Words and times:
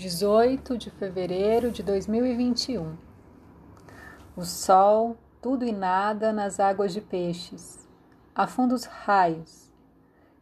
18 0.00 0.78
de 0.78 0.90
fevereiro 0.90 1.70
de 1.70 1.82
2021. 1.82 2.96
O 4.34 4.42
sol, 4.46 5.14
tudo 5.42 5.62
e 5.62 5.72
nada 5.72 6.32
nas 6.32 6.58
águas 6.58 6.94
de 6.94 7.02
peixes, 7.02 7.86
afunda 8.34 8.74
os 8.74 8.84
raios, 8.84 9.70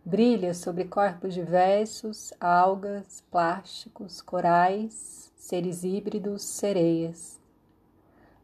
brilha 0.05 0.55
sobre 0.55 0.85
corpos 0.85 1.35
diversos, 1.35 2.33
algas, 2.41 3.25
plásticos, 3.33 4.23
corais, 4.23 5.33
seres 5.35 5.83
híbridos, 5.83 6.43
sereias. 6.45 7.41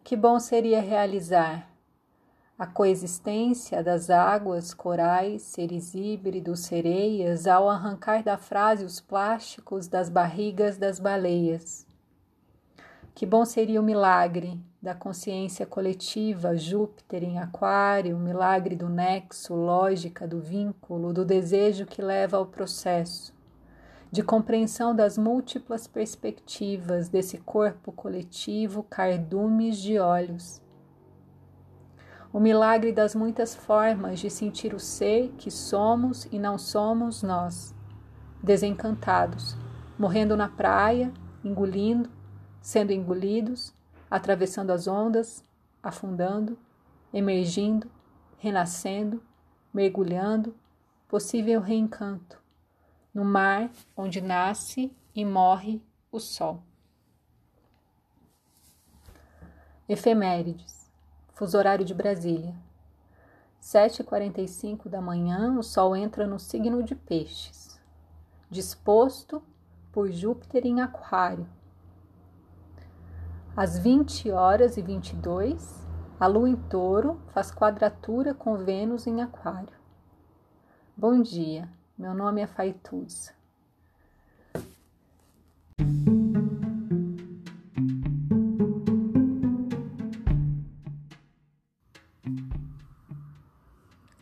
Que 0.03 0.17
bom 0.17 0.41
seria 0.41 0.81
realizar 0.81 1.71
a 2.57 2.67
coexistência 2.67 3.83
das 3.83 4.11
águas, 4.11 4.73
corais, 4.73 5.43
seres 5.43 5.93
híbridos, 5.93 6.61
sereias, 6.61 7.49
ao 7.49 7.69
arrancar 7.69 8.23
da 8.23 8.39
frase 8.39 8.85
os 8.85 9.01
plásticos 9.01 9.89
das 9.89 10.09
barrigas 10.09 10.77
das 10.77 11.01
baleias. 11.01 11.85
Que 13.13 13.27
bom 13.27 13.45
seria 13.45 13.81
o 13.81 13.85
milagre 13.85 14.61
da 14.81 14.95
consciência 14.95 15.67
coletiva, 15.67 16.57
Júpiter 16.57 17.25
em 17.25 17.41
Aquário, 17.41 18.17
o 18.17 18.21
milagre 18.21 18.77
do 18.77 18.89
nexo, 18.89 19.55
lógica 19.55 20.27
do 20.27 20.41
vínculo, 20.41 21.13
do 21.13 21.25
desejo 21.25 21.87
que 21.87 22.01
leva 22.01 22.37
ao 22.37 22.47
processo, 22.47 23.35
de 24.13 24.23
compreensão 24.23 24.95
das 24.95 25.19
múltiplas 25.19 25.89
perspectivas 25.89 27.09
desse 27.09 27.39
corpo 27.39 27.91
coletivo, 27.91 28.85
cardumes 28.85 29.77
de 29.79 29.99
olhos 29.99 30.63
o 32.35 32.41
milagre 32.41 32.91
das 32.91 33.15
muitas 33.15 33.55
formas 33.55 34.19
de 34.19 34.29
sentir 34.29 34.75
o 34.75 34.81
ser 34.81 35.33
que 35.39 35.53
somos 35.53 36.25
e 36.33 36.39
não 36.41 36.59
somos 36.59 37.23
nós, 37.23 37.73
desencantados, 38.43 39.57
morrendo 39.97 40.37
na 40.37 40.49
praia, 40.49 41.15
engolindo, 41.45 42.11
sendo 42.61 42.93
engolidos, 42.93 43.73
atravessando 44.11 44.73
as 44.73 44.89
ondas, 44.89 45.45
afundando, 45.81 46.59
emergindo, 47.13 47.89
renascendo, 48.37 49.23
mergulhando, 49.73 50.57
possível 51.07 51.61
reencanto, 51.61 52.43
no 53.15 53.25
mar 53.25 53.71
onde 53.97 54.21
nasce 54.21 54.93
e 55.15 55.25
morre 55.25 55.81
o 56.11 56.19
sol. 56.19 56.65
Efemérides 59.89 60.74
fuso 61.35 61.59
horário 61.59 61.85
de 61.85 61.93
Brasília. 61.93 62.55
7h45 63.61 64.89
da 64.89 65.01
manhã, 65.01 65.59
o 65.59 65.63
Sol 65.63 65.97
entra 65.97 66.27
no 66.27 66.39
signo 66.39 66.83
de 66.83 66.95
Peixes, 66.95 67.81
disposto 68.51 69.43
por 69.91 70.11
Júpiter 70.11 70.65
em 70.67 70.81
Aquário. 70.81 71.47
Às 73.57 73.79
20 73.79 74.31
horas 74.31 74.77
e 74.77 74.83
22, 74.83 75.87
a 76.21 76.27
Lua 76.27 76.49
em 76.49 76.57
Touro 76.57 77.21
faz 77.33 77.51
quadratura 77.51 78.35
com 78.35 78.57
Vênus 78.57 79.07
em 79.07 79.23
Aquário. 79.23 79.75
Bom 80.97 81.21
dia, 81.21 81.69
meu 81.99 82.15
nome 82.15 82.43
é 82.43 82.47
Faituza. 82.47 83.33